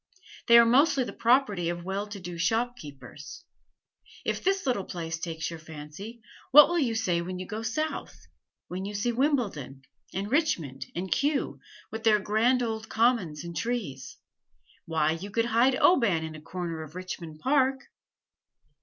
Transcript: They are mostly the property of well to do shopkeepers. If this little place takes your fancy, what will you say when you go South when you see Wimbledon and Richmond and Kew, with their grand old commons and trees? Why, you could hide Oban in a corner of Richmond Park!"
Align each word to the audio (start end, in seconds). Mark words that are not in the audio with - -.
They 0.47 0.57
are 0.57 0.65
mostly 0.65 1.03
the 1.03 1.13
property 1.13 1.69
of 1.69 1.83
well 1.85 2.07
to 2.07 2.19
do 2.19 2.39
shopkeepers. 2.39 3.43
If 4.25 4.43
this 4.43 4.65
little 4.65 4.85
place 4.85 5.19
takes 5.19 5.51
your 5.51 5.59
fancy, 5.59 6.23
what 6.49 6.67
will 6.69 6.79
you 6.79 6.95
say 6.95 7.21
when 7.21 7.37
you 7.37 7.45
go 7.45 7.61
South 7.61 8.25
when 8.67 8.83
you 8.83 8.95
see 8.95 9.11
Wimbledon 9.11 9.83
and 10.11 10.31
Richmond 10.31 10.87
and 10.95 11.11
Kew, 11.11 11.59
with 11.91 12.03
their 12.03 12.17
grand 12.17 12.63
old 12.63 12.89
commons 12.89 13.43
and 13.43 13.55
trees? 13.55 14.17
Why, 14.85 15.11
you 15.11 15.29
could 15.29 15.45
hide 15.45 15.75
Oban 15.79 16.23
in 16.23 16.33
a 16.33 16.41
corner 16.41 16.81
of 16.81 16.95
Richmond 16.95 17.37
Park!" 17.39 17.83